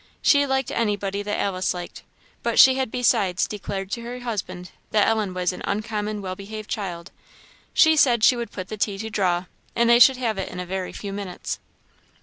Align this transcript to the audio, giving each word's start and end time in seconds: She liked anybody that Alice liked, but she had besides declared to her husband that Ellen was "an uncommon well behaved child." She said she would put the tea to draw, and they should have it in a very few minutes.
She 0.23 0.47
liked 0.47 0.71
anybody 0.71 1.21
that 1.21 1.39
Alice 1.39 1.75
liked, 1.75 2.01
but 2.41 2.57
she 2.57 2.73
had 2.73 2.89
besides 2.89 3.47
declared 3.47 3.91
to 3.91 4.01
her 4.01 4.21
husband 4.21 4.71
that 4.89 5.07
Ellen 5.07 5.31
was 5.35 5.53
"an 5.53 5.61
uncommon 5.63 6.23
well 6.23 6.35
behaved 6.35 6.71
child." 6.71 7.11
She 7.75 7.95
said 7.95 8.23
she 8.23 8.35
would 8.35 8.49
put 8.49 8.69
the 8.69 8.77
tea 8.77 8.97
to 8.97 9.11
draw, 9.11 9.45
and 9.75 9.87
they 9.91 9.99
should 9.99 10.17
have 10.17 10.39
it 10.39 10.49
in 10.49 10.59
a 10.59 10.65
very 10.65 10.91
few 10.91 11.13
minutes. 11.13 11.59